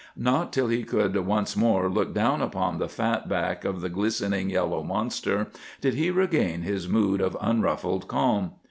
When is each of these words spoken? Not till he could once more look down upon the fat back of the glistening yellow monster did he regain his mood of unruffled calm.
Not 0.17 0.51
till 0.51 0.67
he 0.69 0.83
could 0.83 1.15
once 1.15 1.55
more 1.55 1.87
look 1.87 2.11
down 2.11 2.41
upon 2.41 2.79
the 2.79 2.89
fat 2.89 3.29
back 3.29 3.63
of 3.63 3.81
the 3.81 3.89
glistening 3.89 4.49
yellow 4.49 4.81
monster 4.81 5.49
did 5.79 5.93
he 5.93 6.09
regain 6.09 6.63
his 6.63 6.89
mood 6.89 7.21
of 7.21 7.37
unruffled 7.39 8.07
calm. 8.07 8.53